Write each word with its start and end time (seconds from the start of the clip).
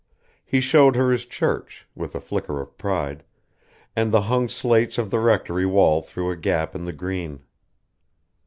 He 0.43 0.61
showed 0.61 0.95
her 0.95 1.11
his 1.11 1.27
church, 1.27 1.87
with 1.93 2.15
a 2.15 2.19
flicker 2.19 2.59
of 2.59 2.75
pride, 2.75 3.23
and 3.95 4.11
the 4.11 4.21
hung 4.23 4.49
slates 4.49 4.97
of 4.97 5.11
the 5.11 5.19
Rectory 5.19 5.67
wall 5.67 6.01
through 6.01 6.31
a 6.31 6.35
gap 6.35 6.73
in 6.73 6.85
the 6.85 6.91
green. 6.91 7.41